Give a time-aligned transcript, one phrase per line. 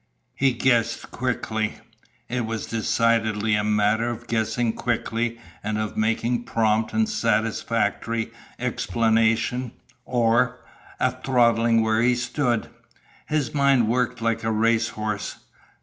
[0.33, 1.75] He guessed quickly.
[2.27, 9.73] It was decidedly a matter of guessing quickly and of making prompt and satisfactory explanation
[10.03, 10.57] or,
[10.99, 12.69] a throttling where he stood.
[13.27, 15.35] His mind worked like a race horse.